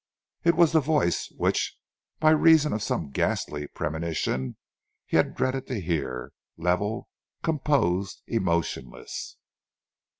[0.43, 1.77] It was the voice which,
[2.19, 4.57] by reason of some ghastly premonition,
[5.05, 7.07] he had dreaded to hear level,
[7.43, 9.37] composed, emotionless.